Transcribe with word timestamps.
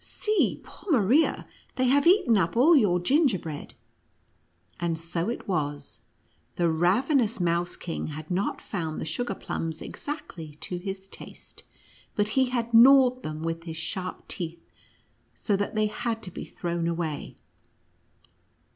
See, 0.03 0.59
poor 0.63 0.91
Maria, 0.93 1.47
they 1.75 1.83
have 1.85 2.07
eaten 2.07 2.35
up 2.35 2.57
all 2.57 2.75
your 2.75 2.99
gingerbread." 2.99 3.75
And 4.79 4.97
so 4.97 5.29
it 5.29 5.47
was. 5.47 6.01
The 6.55 6.71
ravenous 6.71 7.39
Mouse 7.39 7.75
King 7.75 8.07
had 8.07 8.31
not 8.31 8.59
found 8.61 8.99
the 8.99 9.05
sugar 9.05 9.35
plums 9.35 9.79
exactly 9.79 10.55
to 10.61 10.77
his 10.79 11.07
taste, 11.07 11.61
but 12.15 12.29
he 12.29 12.45
had 12.49 12.73
gnawed 12.73 13.21
them 13.21 13.43
with 13.43 13.65
his 13.65 13.77
sharp 13.77 14.27
teeth, 14.27 14.65
so 15.35 15.55
that 15.55 15.75
they 15.75 15.85
had 15.85 16.23
to 16.23 16.31
be 16.31 16.45
thrown 16.45 16.87
away. 16.87 17.37